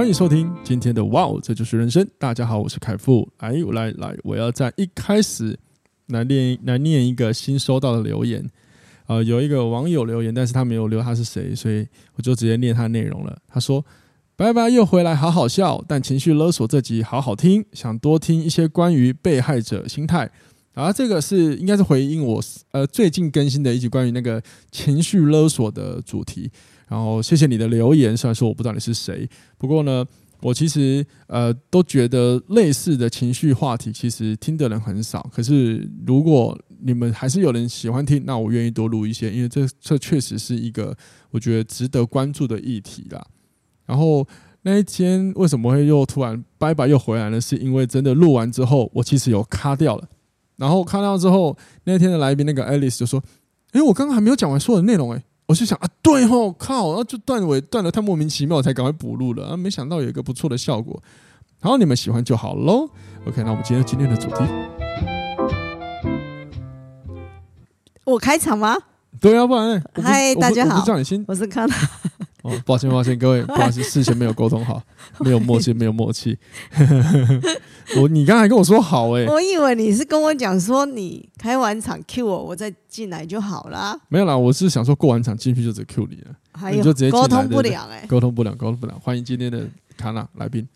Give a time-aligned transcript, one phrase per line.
[0.00, 2.02] 欢迎收听今天的《哇哦，这就是人生》。
[2.18, 3.28] 大家好，我是凯富。
[3.36, 5.58] 哎，我来来，我要在一开始
[6.06, 8.48] 来念来念一个新收到的留言。
[9.08, 13.38] 呃，有一个网友留言，但是他没有留他是谁，所以我就直接念他内容了。
[13.46, 13.84] 他说
[14.36, 20.30] ：“拜拜，又回来，好好笑，但情绪勒索这集好好听，想多听一些关于被害者心态。”
[20.74, 26.50] 啊，这个是应该是回应我呃最近更新的一集关于那个情绪勒索的主题。
[26.88, 30.04] 然后谢谢你的留言，虽然说我不知道你是谁，不过呢，
[30.42, 35.28] 我其实呃都觉得类似的情绪话题其实听的人很少。
[35.32, 40.96] 可是如果你们还是有人喜欢听，那我愿意多录一些，因为这这确实是一个
[41.30, 43.24] 我觉得值得关注的议题啦。
[43.86, 44.26] 然后
[44.62, 47.40] 那一天为什么会又突然拜拜又回来呢？
[47.40, 50.08] 是因为真的录完之后，我其实有卡掉了。
[50.60, 53.22] 然后看到之后，那天的来宾那个 Alice 就说
[53.72, 59.56] ：“哎，我刚刚还没有讲完所有的内容哎。”我就想啊，对吼，靠，然后就断尾断的太莫名其妙，我才赶快补录了啊！
[59.56, 61.02] 没想到有一个不错的效果，
[61.60, 62.88] 好，你们喜欢就好喽。
[63.26, 64.44] OK，那我们今天今天的主题，
[68.04, 68.76] 我开场吗？
[69.20, 71.74] 对啊，不然嗨，大家好，我，我，我，我是康娜。
[72.42, 74.82] 哦，抱歉抱歉，各位， 不好意思，事前没有沟通好，
[75.20, 76.38] 没有默契，没有默契。
[77.96, 83.98] 我你刚才跟我说好哎、欸，我以为你是跟我讲说你开完场 Q 我，我再进来就好了。
[84.08, 88.98] 没有啦，我是想说过完场进去就只 Q 你了，还有你就直接沟通不了哎、欸，沟通不了，沟通不了。
[89.02, 90.66] 欢迎今天的卡纳来宾，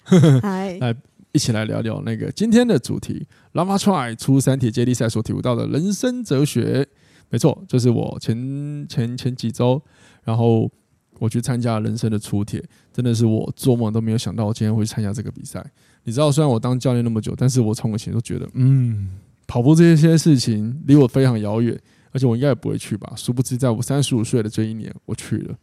[0.43, 0.95] 嗨， 来
[1.33, 6.87] 一起来聊聊那个今天的主题，Lava Try 初三铁接力赛所体悟到的人生哲学。
[7.31, 9.81] 没错，就是我前前前几周，
[10.25, 10.71] 然后。
[11.19, 15.65] 我去参加人生的初铁，真的是我做梦都没有想到，我今天会参加这个比赛。
[16.03, 19.09] 你知道，虽然我当教练那么久，但是我从以前都觉得，嗯，
[19.47, 21.79] 跑步这些事情离我非常遥远，
[22.13, 23.13] 而且我应该也不会去吧。
[23.17, 25.55] 殊不知，在我三十五岁的这一年，我去了，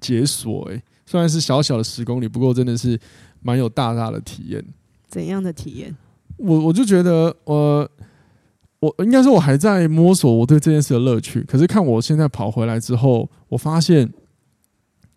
[0.00, 2.96] 解锁诶，虽然是小小的十公里，不过真的是
[3.42, 4.64] 蛮有大大的体验。
[5.08, 5.96] 怎样的体验？
[6.36, 7.90] 我我就觉得，呃，
[8.78, 11.40] 我应该说，我还在摸索我对这件事的乐趣。
[11.42, 14.08] 可是看我现在跑回来之后，我发现。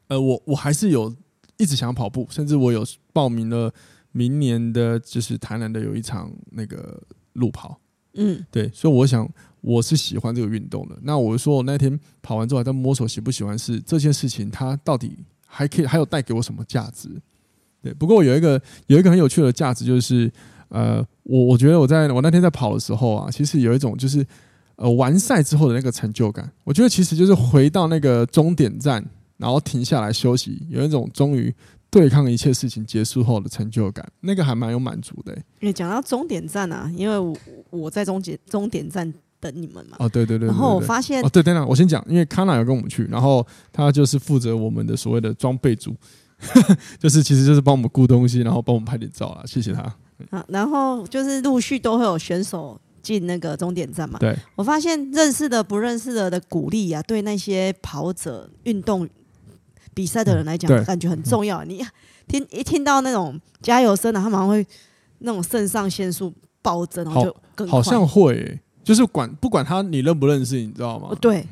[0.07, 1.13] 呃，我我还是有
[1.57, 3.73] 一直想跑步，甚至我有报名了
[4.11, 7.01] 明年的，就是台南的有一场那个
[7.33, 7.79] 路跑，
[8.13, 9.29] 嗯，对，所以我想
[9.61, 10.97] 我是喜欢这个运动的。
[11.01, 17.09] 那我说我那天跑完之后还在摸索喜不喜欢，是这件事情它到底还可以还有带给我什么价值？
[17.81, 20.31] 对，不过有一个有一个很有趣的价值，就是
[20.69, 24.25] 呃，我我觉得我在我那天在跑的时候啊，其实有一种就是
[24.77, 29.05] 呃完赛之后的那个成就感，我觉得其实就是回到那个终点站。
[29.37, 31.53] 然后停下来休息，有一种终于
[31.89, 35.43] 对抗一切事情结束后的成就感，那个还蛮有满足的、欸。
[35.61, 37.35] 因为讲到终点站啊，因为我
[37.69, 39.95] 我在终点终点站等你们嘛。
[39.99, 40.47] 哦，对对对，对。
[40.47, 45.95] 然后我发现，哦，对，等等，我先讲，因为康纳有跟我们去，然后他就是负责我们的所谓的装备组，
[46.99, 49.81] 就是其实就是帮我们雇东西，然后帮我们拍点照啊，谢谢他。
[50.31, 54.19] 啊，然后就是陆续都会有选手进那个终点站嘛。
[54.19, 54.35] 对。
[54.55, 59.07] 我发现认识的不认识的的鼓励啊，对那些跑者运动。
[59.97, 61.63] 比赛的人来讲，感觉很重要。
[61.63, 61.83] 你
[62.27, 64.63] 听一听到那种加油声，他马上会
[65.19, 66.31] 那种肾上腺素
[66.61, 71.17] 暴增，然后就更好像会、欸，就是管不管他你认不认识，你知道吗？
[71.19, 71.43] 对。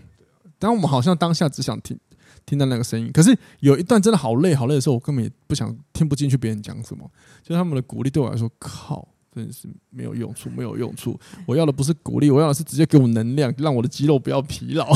[0.59, 1.97] 但我们好像当下只想听
[2.45, 7.03] 听到那个声音，可是有一段真的好累好累的时候，我根本也不想听不进去别人讲什么。
[7.41, 11.19] 就是他们的鼓励对我来说，靠，真的是没有用处，没有用处。
[11.47, 14.87] 我要的不是鼓励，我要的是直接给我能量，让我的肌肉不要疲劳。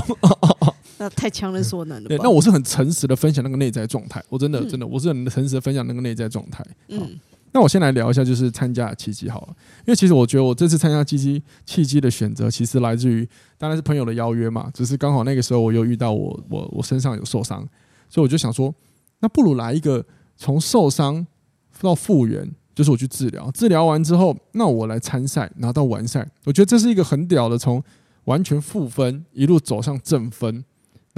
[0.99, 2.09] 那太强人所难了。
[2.09, 6.63] 对，那我是很诚实的分享那个内在状态，我真的真的我是很诚实的分享那个内在状态。
[6.89, 7.17] 嗯，
[7.53, 9.47] 那我先来聊一下，就是参加契机好了，
[9.79, 17.65] 因为其实我觉得我这次参加契机契机的选择，其实来自于当然是朋友的邀约嘛，只是刚好那个时候我又遇到我我我身上有受伤，
[18.09, 18.73] 所以我就想说，
[19.19, 20.05] 那不如来一个
[20.35, 21.25] 从受伤
[21.81, 22.45] 到复原，
[22.75, 27.81] 就是我去治疗，治疗完之后，那我来参赛，拿到完赛，我觉得这是一个很屌的，从
[28.25, 30.63] 完全负分一路走上正分。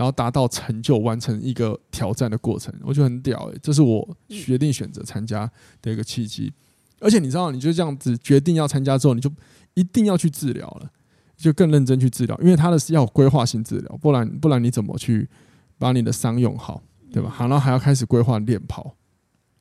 [0.02, 5.48] 然后达到成就，完成一个挑战的过程，我觉得很屌诶、欸，这是我决定选择参加
[5.80, 6.52] 的一个契机。
[7.00, 9.32] 而且你知道，你就这样子决定要参加之后，你就
[9.76, 10.90] 一定要去治疗了，
[11.38, 15.30] 就更认真去治疗，因为他的是要有规划性治疗，不然不然你怎么去
[15.78, 16.82] 把你的伤用好，
[17.14, 17.30] 对吧？
[17.30, 18.96] 好，然后还要开始规划练跑，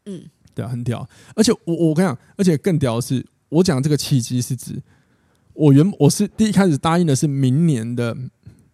[0.07, 0.23] 嗯，
[0.55, 1.07] 对啊，很屌。
[1.37, 4.83] 而且我我跟你讲，而且更屌的是，我讲这个契机是指，
[5.53, 8.17] 我原我是第一开始答应的是明年的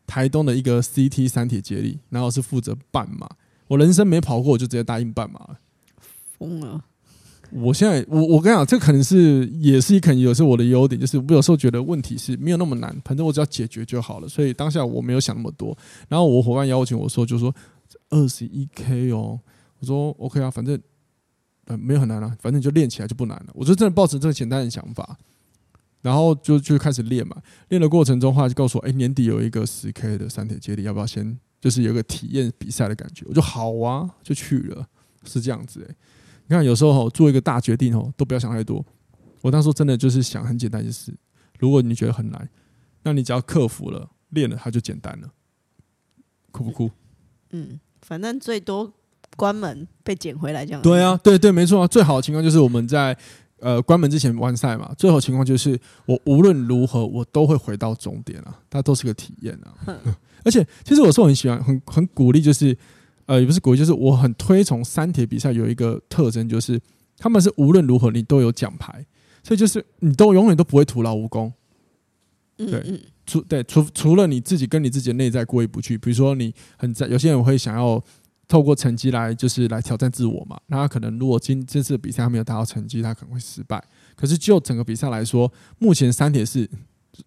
[0.07, 3.29] 台东的一个 CT 三铁接力，然后是负责半马。
[3.67, 5.59] 我人生没跑过，我就直接答应半马了。
[6.39, 6.85] 疯了！
[7.51, 14.29] 我现在我我跟你讲，这可能是也是可能也是我的优点，就是我有时候觉得问题是没有那么难，反正我只要解决就好了。
[14.29, 15.77] 所以当下我没有想那么多。
[16.09, 17.55] 然后我伙伴邀请我说，就说
[18.11, 19.41] 二十一 K 哦，
[19.79, 20.81] 我说 OK 啊，反正。
[21.69, 23.47] 呃，没有很难啊，反正就练起来就不难了。
[23.53, 25.19] 我就真的抱持这个简单的想法，
[26.07, 27.37] 然后就就开始练嘛。
[27.71, 33.27] 练的过程中的话，就告诉我，哎，年底有一个十 K 的三铁接力，要不要先就是有个体验比赛的感觉？
[33.29, 34.87] 我就好啊，就去了，
[35.25, 35.95] 是这样子哎。
[36.47, 38.85] 你看，有时候做一个大决定哦，都不要想太多。
[39.43, 41.13] 我当时真的就是想很简单，就是
[41.59, 42.49] 如果你觉得很难，
[43.03, 45.29] 那你只要克服了，练了，它就简单了。
[46.53, 46.91] 酷不酷？
[47.51, 48.93] 嗯，反正最多。
[49.37, 50.81] 关门被捡回来这样。
[50.81, 51.87] 对啊，对对，没错啊。
[51.87, 53.15] 最好的情况就是我们在
[53.61, 54.93] 呃关门之前完赛嘛。
[54.97, 59.75] 最后情况就是我无论如何我都会回到终点啊，它都是个体验啊。
[59.87, 59.97] 哼
[60.45, 62.77] 而且其实我是很喜欢、很很鼓励，就是
[63.27, 66.81] 呃也不是鼓励，就是我很推崇三铁比赛有一个特征，就是
[67.19, 69.05] 他们是无论如何你都有奖牌，
[69.43, 71.53] 所以就是你都永远都不会徒劳无功。
[72.57, 78.03] 对，除对除除了你自己跟你自己的内在过意不去，比如说你很在有些人会想要。
[78.49, 80.59] 透过成绩来就是来挑战自我嘛。
[80.67, 83.83] 那他可能如果今这次比赛他没有达到成绩，他可能会失败。
[84.15, 86.69] 可是就整个比赛来说，目前三铁是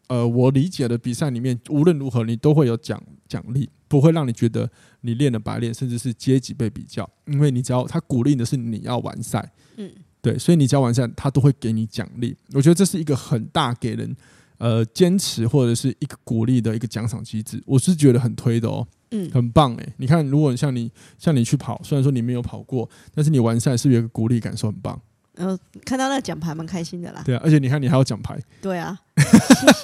[0.07, 4.69] 呃我理解的比赛里面，无论如何你都会有奖奖励，不会让你觉得
[5.01, 7.09] 你练了白练，甚至是阶级被比较。
[7.25, 9.91] 因为你只要他鼓励的是你要完赛，嗯，
[10.21, 12.35] 对，所以你只要完赛，他都会给你奖励。
[12.53, 14.15] 我觉得这是一个很大给人
[14.57, 18.87] 呃坚持或者是一个鼓励的一个奖赏机制，我是觉得很推的哦。
[19.11, 19.93] 嗯，很棒哎！
[19.97, 24.99] 你看，如果像你像你去跑，虽然说你没有跑过，但是你完赛是不是有个鼓励感受很棒？
[25.35, 27.23] 然后看到那个奖牌蛮开心的啦。
[27.25, 28.37] 对啊，而且你看你还有奖牌。
[28.61, 29.23] 对啊， 谢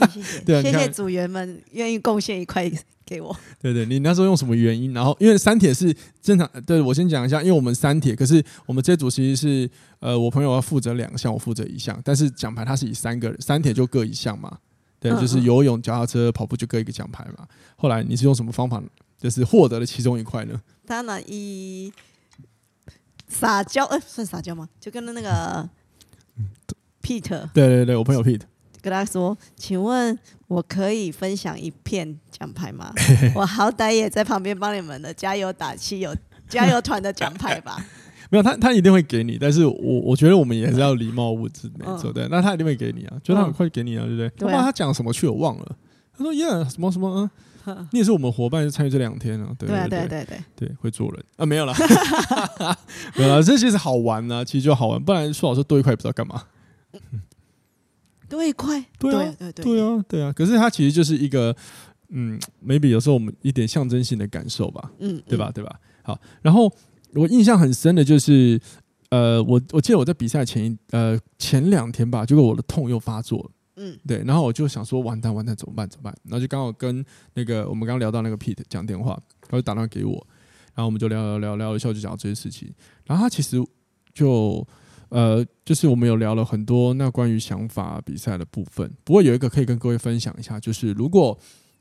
[0.10, 2.70] 谢谢谢，对啊，谢谢组员们愿意贡献一块
[3.06, 3.36] 给我。
[3.62, 4.94] 对对，你那时候用什么原因？
[4.94, 9.70] 然后因为三铁是正常，对，我先讲一下，因为我们三铁，可是我们这组其实是
[10.02, 14.58] 呃，我朋友要负责两项，我负责一项，但是奖牌它是以三个人，三铁就各一项嘛。
[15.14, 17.48] 对，就是游泳、脚踏车、跑步就各一个奖牌嘛。
[17.76, 18.82] 后来你是用什么方法？
[19.18, 20.62] 就是获得了其中一块呢？
[20.86, 21.92] 当然以
[23.28, 24.70] 撒娇，呃，算撒娇吗？
[24.80, 25.68] 就跟那个
[27.02, 28.44] Peter，对对对，我朋友 Peter
[28.82, 30.18] 跟他说：“请问
[30.48, 32.94] 我可以分享一片奖牌吗？
[33.34, 36.16] 我好歹也在旁边帮你们的加油打气，有
[36.48, 37.84] 加油团的奖牌吧？”
[38.36, 42.28] 没有，他他一定会给你，但是我我觉得我们也是要礼貌物质，没错，对。
[42.30, 44.48] 那他一定会给你啊，就他很快给你啊，对不对？
[44.48, 45.76] 我把他讲什么去我忘了，
[46.18, 47.30] 他说耶什么什么嗯。
[47.92, 51.24] 你也是我们伙伴，参与这两天啊，对对对对对，对，会做人。
[51.36, 51.74] 啊，没有了，
[53.18, 56.44] 没有了，这其实好玩啊，其实就好玩，不然说老师多一块也不知道干嘛，
[58.30, 61.56] 多一块，对啊，对对啊，对啊，可是它其实就是一个，
[62.10, 65.80] 嗯，maybe 有时候我们一点象征性的感受吧，嗯，对吧，对吧？
[66.04, 66.72] 好，然后
[67.16, 68.60] 我印象很深的就是，
[69.10, 73.52] 呃，我我记得我在比赛前一呃前两天吧，结果我的痛又发作了。
[73.78, 75.88] 嗯，对，然后我就想说，完蛋，完蛋，怎么办？
[75.90, 76.16] 怎么办？
[76.24, 77.04] 然后就刚好跟
[77.34, 80.14] 那个我们刚刚聊到那个 Pete 讲电话，他就打电话给我，
[80.74, 82.74] 然后我们就聊聊聊聊一下，就讲到这些事情。
[83.06, 83.62] 然后他其实
[84.14, 84.66] 就
[85.10, 88.90] 呃，就是我们有聊了很多那关于想法比赛的部分。
[89.04, 91.38] 不过有一个可以跟各位分享一下，就是如果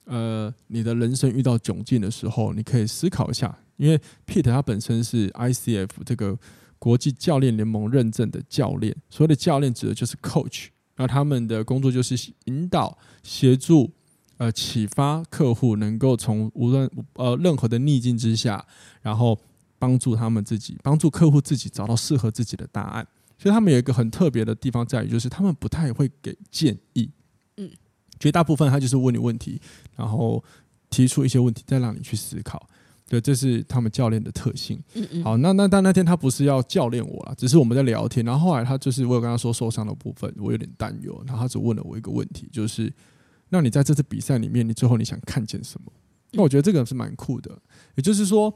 [0.07, 6.39] 呃你的人生遇到窘境的时候，你可以思考一下，因为 Pete 他本身是 ICF 这个
[6.79, 10.67] 国际教练联盟认证的教练，所谓的教练指的就是 Coach。
[10.97, 13.91] 那他们的工作就是引导、协助、
[14.37, 18.65] 呃启发客户，能够从无论呃任何的逆境之下，
[19.03, 19.37] 然后
[19.79, 23.07] 帮助他们自己，帮助客户自己找到适合自己的答案。
[23.37, 27.11] 所以他们有一个很特别的地方在于，就是他们不太会给建议，
[27.57, 27.69] 嗯，
[28.21, 29.61] 绝大部分他就是问你问题，
[29.97, 30.43] 然后
[30.89, 32.69] 提出一些问题，再让你去思考。
[33.09, 34.83] 对，这是他们教练的特性。
[34.95, 35.23] 嗯嗯。
[35.23, 38.25] 好，那那但那天他不是要教练我啦，只是我们在聊天。
[38.25, 41.23] 然后后来他就是我有跟他说受伤的部分，我有点担忧。
[41.27, 42.93] 然后他只问了我一个问题，就是
[43.51, 45.93] 那你在这次比赛里面，你最后你想看见什么？
[46.33, 47.57] 那我觉得这个是蛮酷的。
[47.95, 48.53] 也就是说，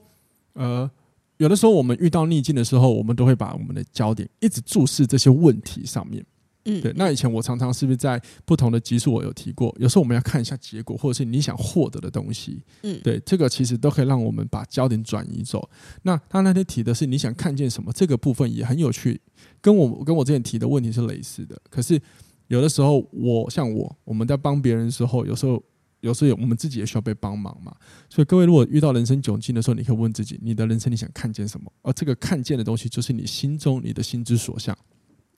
[0.55, 0.91] 呃，
[1.37, 6.25] 有的时候我们遇到逆境的时候，我们都会把我们的焦点一直注视这些问题上面。
[6.69, 6.93] 嗯，对。
[6.97, 9.75] 那以前我常常是不是在不同的集数我有提过？
[9.79, 12.63] 有时候我们要看一下结果，或者是你想获得的东西。
[12.83, 15.69] 嗯，对，这个其实都可以让我们把焦点转移走。
[16.03, 17.91] 那他那天提的是你想看见什么？
[17.93, 19.21] 这个部分也很有趣，
[19.61, 21.61] 跟我跟我之前提的问题是类似的。
[21.71, 22.01] 可是
[22.49, 25.63] 有的时候我，我像我，我们在帮别人的时候，有时候
[26.01, 27.75] 有时候我们自己也需要被帮忙嘛。
[28.11, 31.73] 所以各位，如果遇到人生窘境的时候，你可以问自己：你的人生你想看见什么？
[31.83, 34.77] 而这个看见的东西，就是你心中你的心之所向。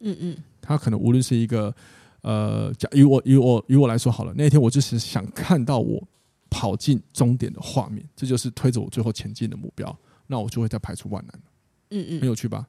[0.01, 1.75] 嗯嗯，他可能无论是一个
[2.23, 6.03] 呃，假以我以我以我来说好了，那一天我就是想看到我
[6.51, 11.41] 跑进终点的画面，这就是推着我最后前进的目标，那我就会再排除万难。
[11.91, 12.67] 嗯嗯，很有趣吧？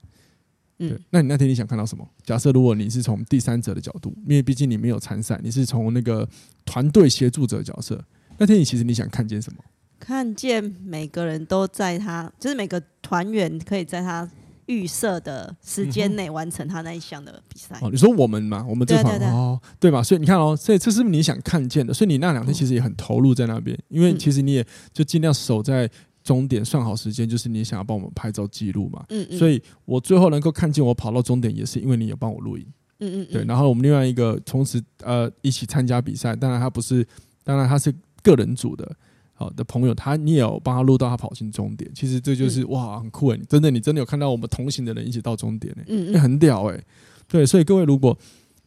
[0.79, 0.99] 嗯，对。
[1.09, 2.07] 那你那天你想看到什么？
[2.23, 6.27] 假设如果你是从第三者的角度，因为毕竟你没有参赛，你是从那个
[6.65, 8.03] 团队协助者的角色，
[8.37, 9.63] 那天你其实你想看见什么？
[9.99, 14.27] 看见每个人都在他，就是每个团员可以在他
[14.71, 17.77] 预设的时间内完成他那一项的比赛。
[17.81, 20.01] 哦，你说我们嘛，我们这方哦，对吧？
[20.01, 21.93] 所以你看哦，所以这是不是你想看见的？
[21.93, 25.89] 所以你那两天其实也很投入在那边，因为其实你也就尽量守在。
[26.23, 29.03] 终点算好时间，就是你想要帮我们拍照记录嘛？
[29.09, 29.39] 嗯嗯。
[29.39, 32.63] 所以我最后能够看见我跑到终点，也是因为你有帮我录影。
[32.99, 33.27] 嗯嗯。
[33.31, 37.03] 对，然后我们另外一个同时呃一起参加比赛，当然他不是，
[37.43, 38.95] 当然他是个人组的，
[39.41, 41.89] 好的朋友，他你也有帮他录到他跑进终点。
[41.93, 43.39] 其实这就是哇，很酷哎！
[43.49, 46.79] 真的，你真的有看到我们同行的人一起到终点哎，嗯嗯，很屌哎。
[47.27, 48.17] 对，所以各位，如果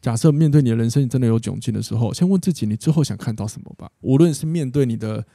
[0.01, 3.89] 假设面对你的人生真的有窘境的时候，先问自己，你最后想看到什么吧？
[4.01, 5.25] 无论是面对你的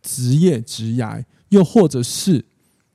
[0.00, 1.22] 职业职涯。
[1.50, 2.44] 又或者是，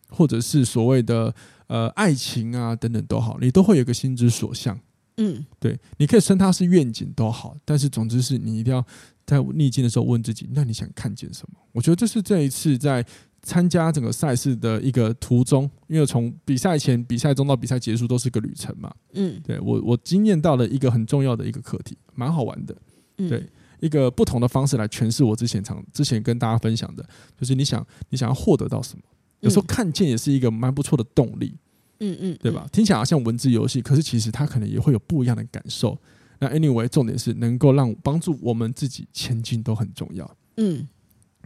[0.10, 1.34] 或者是所谓的
[1.68, 4.78] 呃爱情啊等等都好，你都会有个心之所向。
[5.16, 8.86] 嗯，对，你可以称它是愿景都好，但是总之是你一定要
[9.30, 11.60] 在逆境的时候问自己，那你想看见什么？
[11.72, 13.06] 我觉得这是这一次在
[13.42, 18.92] 参加整个赛事的一个途中，因为从比赛前、比赛中到比赛结束都是个旅程嘛。
[19.14, 22.76] 嗯，对我我经验到了一个很重要的一个课题，蛮好玩的。
[23.16, 23.46] 对。
[23.82, 27.06] 一个不同的方式来诠释我之前常之前跟大家分享的，
[27.40, 29.04] 就是你想你想要获得到什么，
[29.40, 31.56] 有时候看见也是一个蛮不错的动力，
[32.02, 32.68] 嗯嗯，对吧？
[32.74, 35.98] 听起来好像文字游戏，可是其实它可能也会有不一样的感受。
[36.40, 40.30] 那 anyway，重点是能够让帮助我们自己前进都很重要。
[40.58, 40.88] 嗯，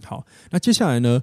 [0.04, 1.22] 好，那接下来呢？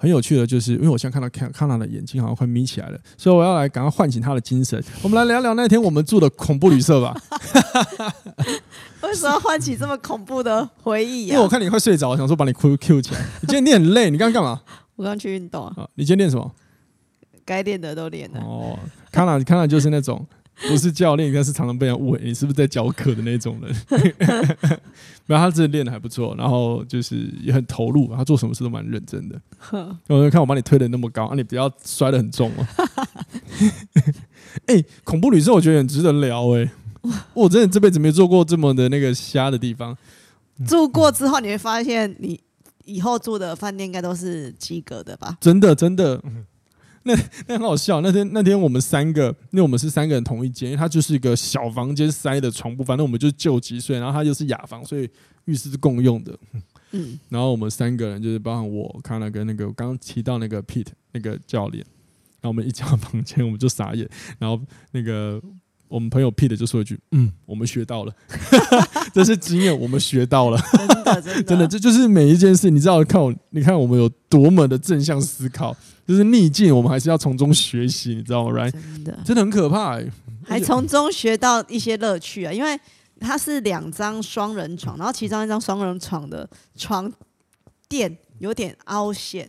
[0.00, 4.80] 很有趣的就是，因为我现在看到康康纳的眼睛好像快眯起来了，所以我要来赶快唤醒他的精神。
[5.02, 7.20] 我们来聊聊那天我们住的恐怖旅社吧。
[9.02, 11.32] 为什么要唤起这么恐怖的回忆啊？
[11.32, 13.20] 因为我看你快睡着，我想说把你 Q Q 起来。
[13.42, 14.62] 你今天你很累，你刚刚干嘛？
[14.94, 15.88] 我刚去运动啊。
[15.96, 16.48] 你今天练什么？
[17.44, 18.40] 该练的都练了。
[18.40, 18.78] 哦，
[19.10, 20.24] 康纳，康纳就是那种。
[20.66, 23.72] 不是教练，应该是常常被人误会你是不是在教课的那种人。
[25.26, 29.38] 没有他真的练的还不错，然后就是也很投入，他做什么事都蛮认真的。
[30.08, 32.66] 我就看我把你推得那么高，啊，你不要摔得很重哦。
[34.66, 36.70] 哎，恐怖旅社我觉得很值得聊哎，
[37.34, 39.96] 我真的这辈子没做过这么的那个瞎的地方。
[40.66, 42.40] 住过之后你会发现，你
[42.86, 45.36] 以后住的饭店应该都是及格的吧？
[45.40, 46.20] 真的，真的。
[47.08, 47.16] 那
[47.48, 55.08] 那很好笑，那天那天我们三个，因为我们是三个人同一间，因为它就是一个小房间塞的床铺，反正我们就就几岁，然后它就是雅房，所以
[55.46, 56.38] 浴室是共用的。
[56.92, 61.84] 嗯，然后我们三个人就是包含我、康纳跟那个我刚刚提到那个 Pete 那个教练，
[62.40, 64.60] 然后我们一进房间我们就傻眼，然后
[64.92, 65.42] 那个。
[65.90, 68.14] 我们朋友 Pete 就说一句：“嗯，我们学到了，
[69.14, 72.70] 这是经验，我们学到了，真 的，真的，真的， 这就是每一件事。
[72.70, 78.70] 你知道，看我，你看我们有多么的正向思考， 就是逆境，我们还是要从中学习，你知道吗？Right？
[78.70, 80.10] 真的，真的很可怕，欸，
[80.44, 82.52] 还从中学到一些乐趣啊！
[82.52, 82.78] 因为
[83.20, 87.12] 它是两张双人床，然后其中一张双人床的床
[87.88, 89.48] 垫有点凹陷，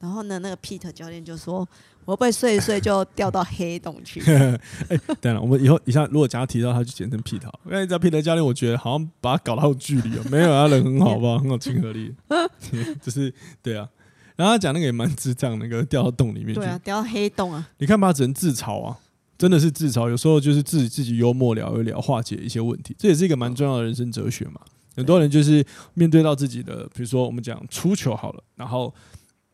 [0.00, 1.68] 然后呢，那个 Peter 教练就说。”
[2.04, 4.20] 我被睡一睡就掉到黑洞去。
[4.28, 7.42] 哎、欸，对了，我们以后以下如果假如提到他，就简称 Pete。
[7.66, 12.14] 因为你知道 Pete 教练，我觉得好像把他搞到有距离哦，没有，他人很好吧， 很有亲和力。
[13.00, 13.32] 就是
[13.62, 13.88] 对啊，
[14.36, 17.68] 然后他讲那个也蛮智障，那个掉到洞里面去，对啊，掉到黑洞啊。
[17.78, 18.98] 你看吧，只能自嘲啊，
[19.38, 20.10] 真的是自嘲。
[20.10, 24.60] 有时候就是自己自己幽默聊一聊，化解一些问题，这也是一个蛮重要的人生哲学嘛。
[24.96, 28.92] 很多人就是面对到自己的，比如说我们讲出糗好了，然后。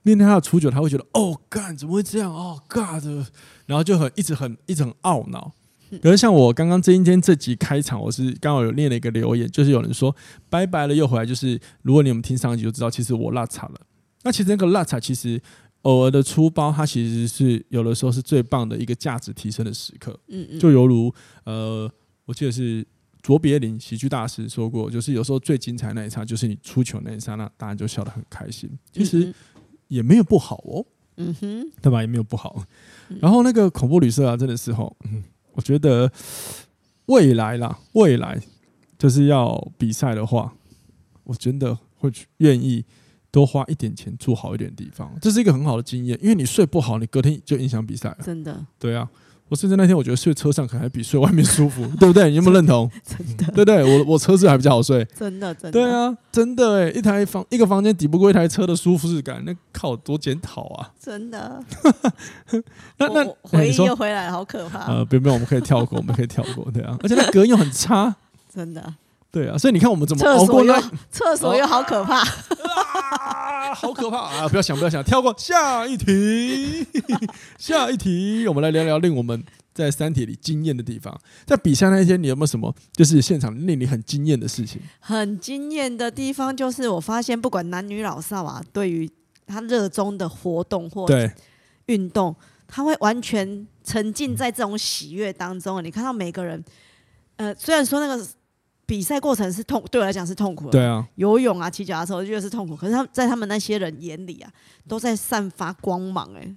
[0.09, 2.33] 面对他的出糗，他会觉得哦，干怎么会这样？
[2.33, 3.05] 哦，God，
[3.67, 5.53] 然后就很一直很一直很懊恼。
[6.03, 10.15] 可是像我刚刚今天这集开场，我是刚好有念了一个留言，就是有人说
[10.49, 11.27] 拜拜了又回来。
[11.27, 13.75] 就是如果你们听上一集就知道，其实我落差了。
[14.23, 15.41] 那其实那个落差，其实
[15.83, 20.19] 偶尔的出包，它其实是有的时候是最棒的一个价值提升的时刻。
[20.29, 21.91] 嗯嗯，就犹如呃，
[22.25, 22.87] 我记得是
[23.23, 28.71] 卓别林喜剧大师说过，就是有时候最精彩那一刹，就是你出糗那一刹那，大家就笑得很开心。
[28.93, 29.35] 其实。
[29.89, 32.01] 也没有不好哦，嗯哼，对吧？
[32.01, 32.65] 也没有不好。
[33.21, 36.11] 然后那个恐怖旅社啊，真的是吼，嗯，我觉得
[37.07, 38.41] 未来啦，未来
[38.99, 40.55] 就是要比赛的话，
[41.25, 42.85] 我真的会愿意
[43.31, 45.13] 多花一点钱住好一点的地方。
[45.21, 48.19] 这是一个很好的经验，因为你睡不好，你隔天就影响比赛了。
[48.23, 49.09] 真的，对啊，
[49.49, 52.29] 我甚至那天我觉得睡车上可能还比睡外面舒服， 对不对？
[52.31, 52.91] 你有没有认同？
[53.05, 53.83] 真的，对不对？
[53.99, 55.73] 我我车子还比较好睡，真的，真的。
[55.73, 60.91] 对啊，真的哎，一台房一个房间抵不过一台车的舒适感，那靠多检讨啊！
[61.01, 61.63] 真的。
[62.99, 64.81] 那那回忆又回来了，好可怕。
[64.93, 66.97] 呃，不用不用，我们可以跳过，我们可以跳过，对啊。
[67.03, 68.15] 而且那隔音又很差，
[68.55, 68.95] 真的。
[69.31, 70.81] 对啊，所以你看我们怎么熬过那
[71.11, 74.49] 厕所又好可怕，啊，好可怕啊！
[74.49, 76.87] 不要想，不要想，跳过下一题，
[77.59, 79.45] 下一题，我们来聊聊令我们
[79.75, 81.15] 在三体里惊艳的地方。
[81.45, 84.81] 在比赛那一天，你有没有什么就是现场令你很惊艳的事情？
[84.99, 89.09] 很惊艳的地方就是我发现，不管男女老少啊，对于
[89.47, 91.07] 他热衷的活动或
[91.85, 92.35] 运动，
[92.67, 95.85] 他会完全沉浸在这种喜悦当中。
[95.85, 96.65] 你看到每个人，
[97.37, 98.27] 呃，虽然说那个。
[98.89, 100.71] 比赛过程是痛，对我来讲是痛苦的。
[100.71, 102.75] 对啊，游泳啊，骑脚踏车，我觉得是痛苦。
[102.75, 104.51] 可是他们在他们那些人眼里啊，
[104.89, 106.55] 都在散发光芒，哎，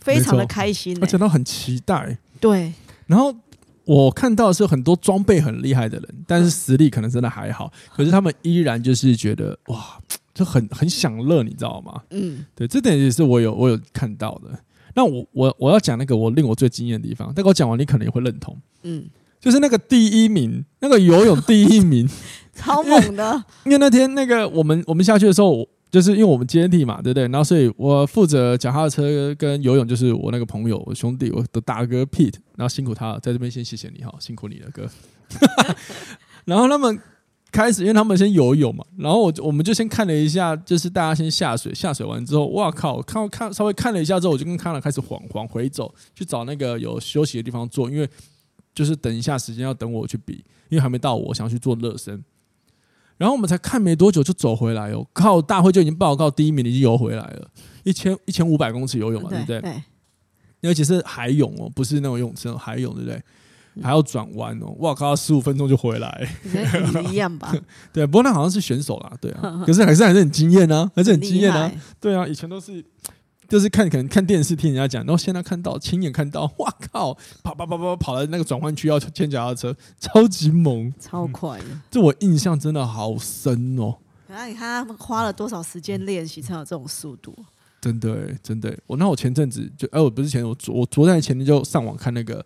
[0.00, 2.18] 非常的开心，而且都很期待。
[2.40, 2.72] 对。
[3.06, 3.32] 然后
[3.84, 7.72] 我看到的是很多装备很厉害的人，但是实力可能真的还好。
[7.94, 10.00] 可是他们依然就是觉得哇，
[10.34, 12.02] 就很很享乐，你知道吗？
[12.10, 14.50] 嗯，对，这点也是我有我有看到的。
[14.96, 18.60] 那我我我要讲那个我令我最惊艳的地方，但我讲完你可能也会认同。
[18.82, 19.04] 嗯。
[19.40, 22.08] 就是那个第一名，那个游泳第一名，
[22.54, 23.44] 超猛的。
[23.64, 27.22] 因为那天那个我们我们下去的时候，就是因为我们接力嘛，对不对？
[27.28, 34.88] 然后所以我负责脚踏车跟游泳，就是我那个朋友、我兄弟、我的大哥 Pete，然后辛苦他了，在这边先谢谢你哈，辛苦你了哥。
[36.44, 36.98] 然后他们
[37.52, 48.08] 开始，因为他们先游泳嘛，然后我我们就先看了一下，就是大家先下水，下水完之后，哇靠，看看稍微看了一下之后，我就跟康乐开始缓缓回走，去找那个有休息的地方坐，因为。
[48.76, 50.34] 就是等一下时间要等我去比，
[50.68, 52.22] 因为还没到我想要去做热身，
[53.16, 55.40] 然后我们才看没多久就走回来哦，靠！
[55.40, 57.50] 大会就已经报告第一名已经游回来了，
[57.84, 59.60] 一千一千五百公尺游泳嘛，对不对？
[59.62, 59.82] 对。
[60.68, 63.22] 而且是海泳哦，不是那种泳池，海泳对不对？
[63.82, 65.16] 还要转弯哦，哇靠！
[65.16, 66.28] 十五分钟就回来，
[67.10, 67.54] 一样吧？
[67.94, 72.84] 对，不过那好像是选手啦，对啊， 可是还是还是很惊艳啊，还是很惊艳啊，对啊，以前都是。
[73.48, 77.14] 就是看可能看电视听人家讲，然后现在看到亲眼看到， 哇靠！
[77.42, 81.64] 跑跑跑跑跑到那个转弯区要牵脚踏车，超级猛，超快的。
[81.90, 83.94] 这我印象真的好深哦。
[84.28, 87.34] 那你看他们花了多少时间练习才有这种速度？
[87.80, 88.78] 真的、欸，真的、欸。
[88.86, 92.44] 我那我前阵子就哎，我不是前我昨我昨天前天就上网看那个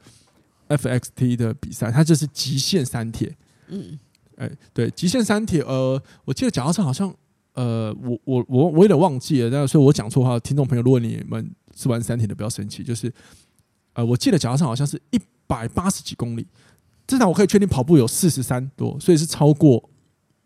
[0.68, 3.34] FXT 的比赛，它就是极限三铁。
[3.68, 3.98] 嗯，
[4.36, 5.62] 哎，对，极限三铁。
[5.62, 7.14] 呃，我记得脚踏车好像。
[7.54, 12.84] 呃，我我我我有点忘记了，但是所以我讲错话，听众朋友，如果你们是玩三铁的，不要生气。
[12.84, 13.12] 就是，
[13.94, 16.46] 呃，我记得脚踏车好像是一百八十几公里，
[17.08, 19.90] 至少我可以确定跑步有四十三多，所以是超过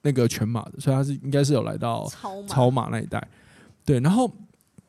[0.01, 2.11] 那个全马的，所以他是应该是有来到
[2.49, 3.23] 超马那一带。
[3.85, 4.31] 对，然后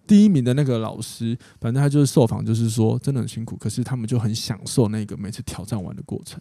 [0.08, 6.40] 第一名的那个老师，反正他就是受访，就是说真的很辛苦，可是他们就很享受那个每次挑战完的过程。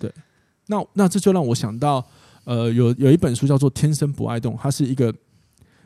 [0.00, 0.12] 对，
[0.66, 2.04] 那那这就让我想到。
[2.44, 5.14] 呃，有有一本书叫做《天生不爱动》，它是一个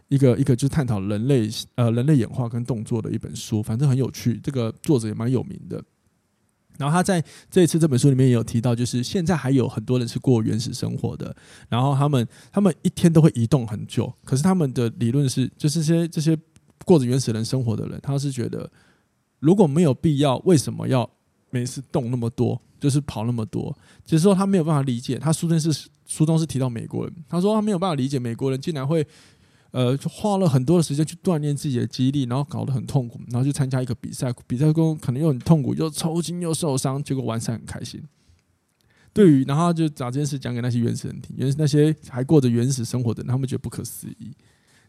[0.08, 4.40] 一个一个就是探讨人类呃人类演化跟动作的一本书，反正很有趣。
[4.42, 5.82] 这个作者也蛮有名的。
[6.78, 11.34] 然后他在这一次这本书里面也有提到，就是现在还有很多人是过原始生活的，
[11.68, 16.38] 然后他们他们一天都会移动很久，可是他们的理论是，就是些这些
[16.84, 18.70] 过着原始人生活的人，他是觉得
[19.40, 21.08] 如果没有必要，为什么要
[21.50, 22.60] 每次动那么多？
[22.78, 25.18] 就是跑那么多，就是说他没有办法理解。
[25.18, 29.06] 他书中是书中是提到美国人，他说他没有办法理解美国人竟然会，
[29.70, 38.02] 呃，花了很多的时间去锻炼自己的肌力，然后搞得很痛苦，然后去参加一个比赛，比赛中可能又很痛苦，又抽筋又受伤，结果完赛很开心。
[39.12, 44.32] 对于，然后就把这件事讲给那些原始人听，原始那些还过着原始生活的人，他们觉得不可思议。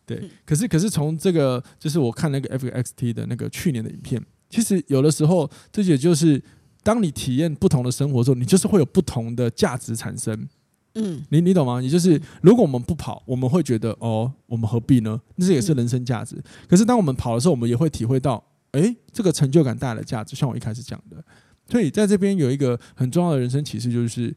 [0.05, 6.41] 对，可是可是从这个就是我看那个 FXT 的那个去年的影片，其实有的时候这也就是。
[6.81, 10.47] 当你体验不同的生活之后，你就是会有不同的价值产生。
[10.95, 11.81] 嗯，你你懂吗？
[11.81, 15.19] 也就是如果我们不跑，我们会觉得哦，我们何必呢？
[15.35, 16.41] 那这也是人生价值。
[16.67, 20.35] 可是当我们跑的时候，我们也会体会到，诶，这个成就感带来的价值。
[20.35, 21.23] 像我一开始讲的，
[21.69, 24.35] 所以在这边有一个很重要的人生启示，就是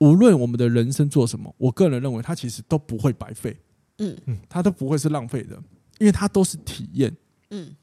[0.00, 3.56] 无论我们的人生做什么，我个人认为它其实都不会白费。
[3.98, 5.56] 嗯嗯，它都不会是浪费的，
[5.98, 7.16] 因为它都是体验。
[7.50, 7.74] 嗯。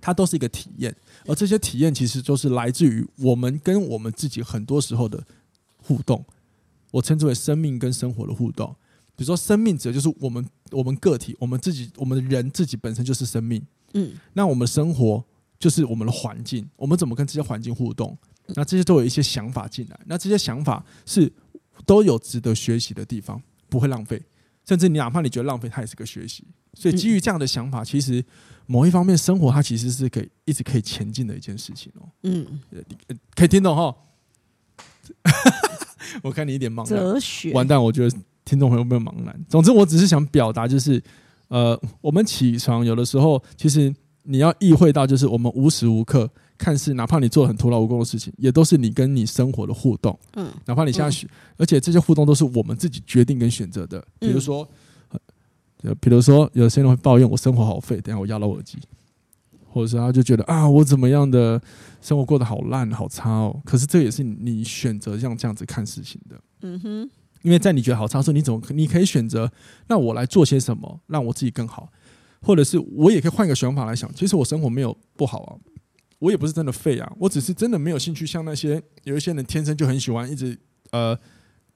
[0.00, 0.94] 它都是一个体验，
[1.26, 5.20] 而这些体验其实就是来自于我们跟我们自己很多时候的
[5.76, 6.24] 互动，
[6.90, 8.74] 我称之为生命跟生活的互动。
[9.16, 13.60] 比如说，生命指的就是我们我们个体，我们自己，我们的人自己本身就是生命。
[13.94, 15.24] 嗯，那我们生活
[15.58, 18.16] 就是我们的环境，我们怎么跟这些环境互动？
[18.54, 21.30] 那这些都有一些想法进来，那这些想法是
[21.84, 24.22] 都有值得学习的地方，不会浪费。
[24.64, 26.44] 甚至你哪怕你觉得浪费，它也是个学习。
[26.74, 28.24] 所以基于这样的想法，其实
[28.66, 32.08] 某一方面生活它其实是可以一直可以前进的一件事情哦。
[32.22, 32.60] 嗯，
[33.34, 33.96] 可以听懂哈？
[36.22, 39.44] 我看你一脸茫然，哲学完蛋，我觉得听众朋友没有茫然。
[39.48, 41.02] 总之，我只是想表达，就是
[41.48, 50.18] 呃，我们起床有的时候，其实你要意会到，就是我们无时无刻看似，哪怕你做很徒劳无功的事情，也都是你跟你生活的互动。
[50.34, 54.04] 嗯，哪怕你现在，而且这些互动都是我们自己决定跟选择的。
[54.18, 54.68] 比如说，
[55.82, 58.78] 呃比如说，有些人会抱怨我生活好废，等下我压到耳机。
[59.68, 61.60] 或者是他就觉得啊，我怎么样的
[62.00, 63.60] 生活过得好烂好差哦。
[63.64, 66.40] 可是这也是你选择像这样子看事情的。
[66.62, 67.10] 嗯哼，
[67.42, 69.50] 因为在你觉得好差的时候，你怎么你可以选择，
[69.86, 71.88] 那我来做些什么，让我自己更好，
[72.42, 75.56] 或者是我也可以换一个想法来想，其实我生活没有不好啊，
[76.18, 80.58] 我也不是真的废啊，我只是真的没有兴趣像那些有一些人天生就很喜欢一直
[80.90, 81.16] 呃，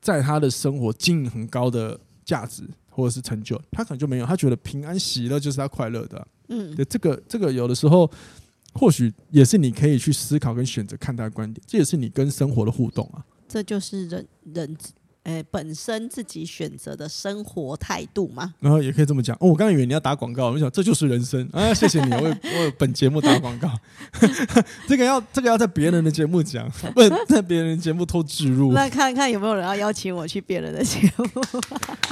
[0.01, 6.29] 在他的生活经营很高的价值或者是成就，他可能就没有，他觉得平安喜乐就是他快乐的。
[6.49, 8.09] 嗯，对，这个这个有的时候，
[8.75, 13.25] 或许也是你可以去思考跟选择看待的观点，这也是你跟生活的互动啊。
[13.49, 14.77] 这就是人人
[15.25, 18.55] 诶本身自己选择的生活态度嘛。
[18.61, 23.71] 然后也可以这么讲哦，我刚刚以为你要打广告，我想这就是人生啊，谢谢你，为为本节目打广告，
[24.89, 28.73] 这个要这个要在别人的节目讲，不在别人节目偷植入。
[28.73, 31.27] 那看看有没有人要邀请我去别人的节目？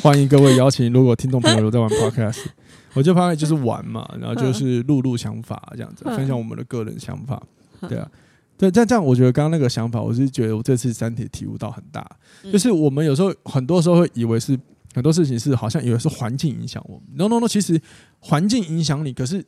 [0.02, 2.46] 欢迎各位邀请，如果听众朋友都在玩 Podcast。
[2.92, 7.40] 我就发现就是玩嘛，然后就是录录想法这样子，分享我们的个人想法，
[7.88, 8.10] 对啊，
[8.60, 12.06] 对，这样这样，我觉得刚刚那个想法，我是觉得我这次三体体悟到很大，
[12.52, 14.58] 就是我们有时候很多时候会以为是
[14.94, 17.80] 很多事情是好像以为是环境影响我们，no no no，其实
[18.18, 19.42] 环境影响你，可是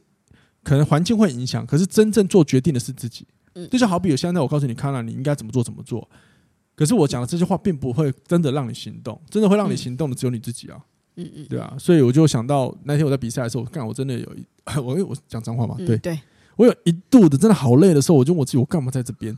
[0.65, 3.69] 可能环境会影响，可是真正做决定的是自己，嗯。
[3.69, 6.09] 就像好比有现在我告诉你，康纳你应该怎么做怎么做，
[6.75, 10.81] 可是我讲的这些话并不会真的让你行动，真的会让你行动的只有你自己啊。
[11.17, 14.47] 嗯嗯，对啊，所以我就想到那天我在比赛的时候，干我真的有一
[14.81, 15.99] 我我讲脏话嘛，对。
[15.99, 16.19] 对，
[16.57, 19.37] 我有一度的真的好累的时候，我就问我自己，我干嘛在这边？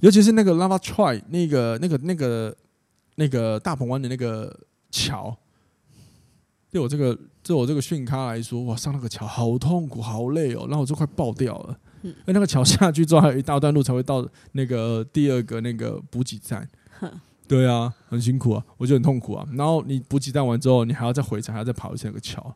[0.00, 2.56] 尤其是那个 Lava Try 那个那个那个
[3.16, 4.58] 那个大鹏湾的那个
[4.90, 5.36] 桥，
[6.70, 11.78] 对我这个对我这个训咖来说，哇，上那个桥好痛苦，好累哦，然后我就快爆掉了。
[12.26, 16.68] 那个桥下去之后还有一大段路才会到那个第二个那个补给站。
[17.46, 19.46] 对啊，很辛苦啊，我觉得很痛苦啊。
[19.52, 22.54] 然后你补给站完之后，你还要再回程，还要再跑一下那个桥。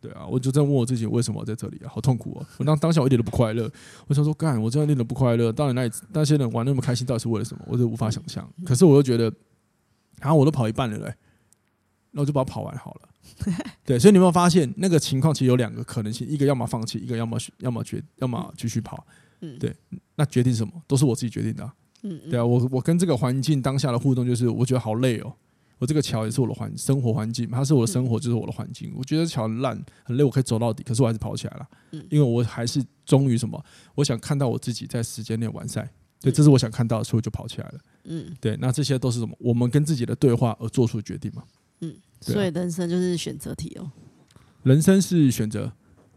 [0.00, 1.88] 对啊，我就在问我自己，为什么我在这里啊？
[1.88, 2.46] 好痛苦啊！
[2.58, 3.70] 我当当下我一点都不快乐。
[4.06, 5.52] 我想说，干，我真的一点都不快乐。
[5.52, 7.64] 到底那里那些人玩那么开心，到底是为了什么？
[7.66, 8.48] 我就无法想象。
[8.64, 9.24] 可是我又觉得，
[10.20, 11.14] 然后我都跑一半了嘞，
[12.12, 13.08] 那我就把它跑完好了。
[13.84, 19.04] 对，所以你有没有发现，那个情况其实有两个可能性：一个要么放弃，一个要么要么决要么继续跑。
[19.40, 19.74] 嗯，对，
[20.14, 21.74] 那决定什么都是我自己决定的啊。
[22.02, 25.34] 嗯，对啊，我我跟这个环境当下的互动就是，我觉得好累哦。
[25.78, 28.92] 我这个桥也是我的环生活环境，它是我的生活，就是我的环境。
[28.96, 31.68] 我觉得桥很烂很累，我可以走到底，可是我还是跑起来了。
[31.92, 33.64] 嗯，因为我还是忠于什么？
[33.94, 35.88] 我想看到我自己在时间内完赛。
[36.20, 37.78] 对，这是我想看到的，所以我就跑起来了。
[38.04, 39.36] 嗯，对，那这些都是什么？
[39.38, 41.44] 我们跟自己的对话而做出的决定嘛。
[41.80, 43.88] 嗯，所以人生就是选择题哦。
[44.64, 45.72] 人生是选择，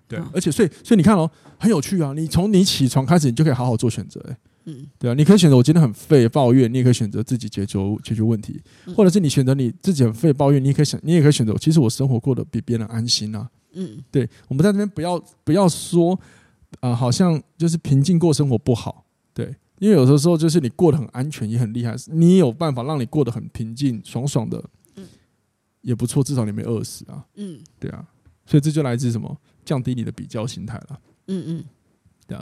[0.08, 2.13] 对，而且所以所以你看哦，很有趣啊。
[2.13, 4.19] 你从你起床开始，你就可以好好做选择。
[4.28, 4.38] 哎。
[4.65, 8.62] 嗯，对啊，你可以选择我今天很废抱怨，你也可以选择自己解决解决问题，
[8.95, 13.50] 或者是你选择你自己很废抱怨，你也可以选，你也可以选择，其实我生活过得比别人安心啊。
[13.74, 16.13] 嗯，对，我们在这边不要不要说
[16.80, 24.63] 啊、呃，好像就是平静过生活不好，对，因为有的时候就是你过得很安全也很厉害，你有办法让你过得很平静爽爽的，
[24.95, 25.08] 嗯，
[25.82, 27.26] 也不错，至少你没饿死啊。
[27.36, 28.06] 嗯，对啊，
[28.45, 29.36] 所以这就来自什么？
[29.63, 31.00] 降低你的比较心态了。
[31.28, 31.63] 嗯嗯。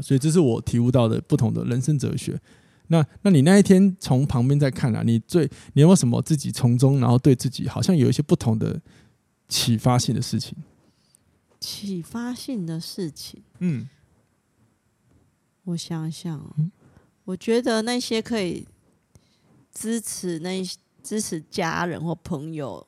[0.01, 2.39] 所以这是我体悟到的不同的人生哲学。
[2.87, 8.81] 那，那你那一天从旁边在看啊，你最你有没有什么自己从中，然后对自己好像有一些不同的
[9.47, 10.57] 启发性的事情？
[11.59, 13.87] 启发性的事情，嗯，
[15.65, 16.55] 我想想，
[17.25, 18.65] 我觉得那些可以
[19.73, 20.63] 支持那
[21.03, 22.85] 支持家人或朋友。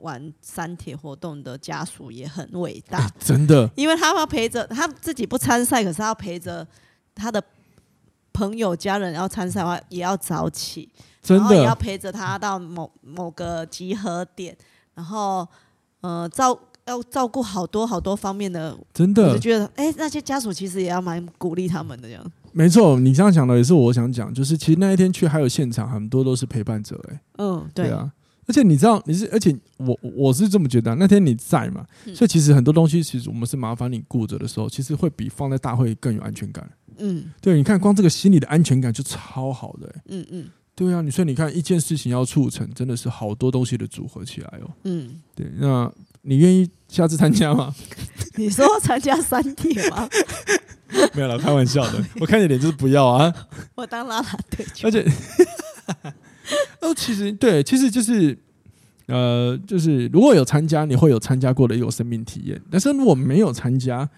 [0.00, 6.66] 玩三铁活动的家属也很伟大，欸，真的，因为他要陪着他自己不参赛，可是他要陪着
[7.14, 7.42] 他的
[8.32, 10.88] 朋友家人要参赛的话，也要早起，
[11.22, 14.56] 真的，也要陪着他到某某个集合点，
[14.94, 15.46] 然后
[16.00, 22.24] 呃照要照顾好多好多方面的，真的，我就觉得哎，欸，那些家属其实也要蛮鼓励他们的这样。
[22.52, 28.10] 没错，你这样讲的也是我想讲，就是其实那一天去还有现场很多都是陪伴者，哎，嗯，对，对啊。
[28.48, 36.68] 而且你知道，你是而且我我是这么觉得，那天你在嘛，所以其实很多东西，其实我们是麻烦你顾着的时候，其实会比放在大会更有安全感。
[36.96, 39.94] 嗯，对，你看光这个心理的安全感就超好的。
[40.06, 44.70] 嗯嗯，对啊，你说你看一件事情要促成，真的是好多东西的组合起来哦。
[44.84, 47.72] 嗯，对，那你愿意下次参加吗？
[48.36, 50.08] 你说参加三铁吗？
[51.14, 52.02] 没有啦，开玩笑的。
[52.18, 53.32] 我看你脸就是不要啊。
[53.76, 55.04] 我当啦啦队，而且，
[56.80, 58.36] 哦， 其实对，其实就是
[59.06, 62.60] 呃，就是如果有参加，你会有参加过的一种生命体验。
[62.70, 64.08] 但是如果没有参加，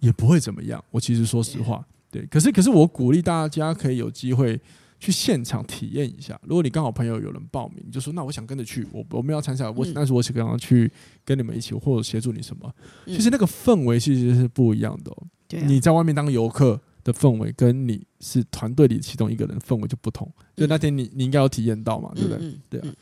[0.00, 0.82] 也不会怎么样。
[0.90, 2.26] 我其实说实话，对。
[2.26, 4.60] 可是，可是我鼓励大家可以有机会。
[5.00, 6.36] 去现场体验一下。
[6.42, 10.90] 如果你刚好朋友有人报名，就说那我想跟着去，我我们要参加，我、嗯、但是我想去
[11.24, 12.68] 跟你们一起或者协助你什么。
[13.06, 15.26] 嗯、其实那个氛围其实是不一样的、喔。
[15.46, 20.30] 对、啊，你在外面当游客的氛围，跟你是团队里其中一个人氛围就不同。
[20.54, 22.38] 就那天你你应该有体验到嘛，对不对？
[22.38, 22.94] 嗯嗯、对啊，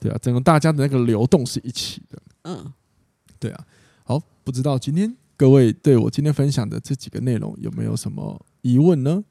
[0.00, 2.22] 对啊，整个大家的那个流动是一起的。
[2.42, 2.72] 嗯，
[3.40, 3.66] 对啊。
[4.04, 9.24] 好，不知道今天各位对我今天分享的这几个内容有没有什么疑问呢？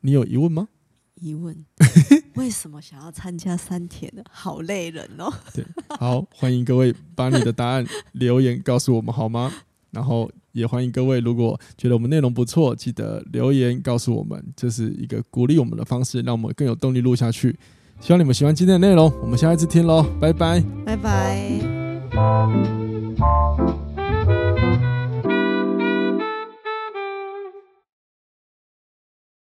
[0.00, 0.68] 你有疑问吗？
[1.16, 1.64] 疑问：
[2.34, 4.24] 为什么想要参加三铁呢？
[4.30, 5.32] 好累人哦。
[5.54, 5.64] 对，
[5.98, 9.52] 好，欢迎各位把你的答案留言告诉我们好吗？
[9.92, 17.56] 然后也欢迎各位，如果觉得我们内容不错，记得留言告诉我们，这是一个鼓励我们的方式，让我们更有动力录下去。
[18.00, 22.81] 希望你们喜欢今天的内容，我们下一次听喽，拜拜，拜拜。